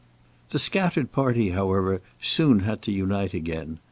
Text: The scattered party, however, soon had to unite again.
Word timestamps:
The 0.49 0.57
scattered 0.57 1.11
party, 1.11 1.51
however, 1.51 2.01
soon 2.19 2.61
had 2.61 2.81
to 2.81 2.91
unite 2.91 3.35
again. 3.35 3.77